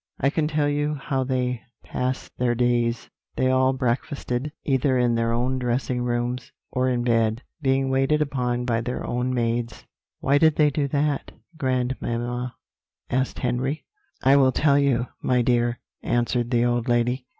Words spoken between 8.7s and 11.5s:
their own maids." "Why did they do that,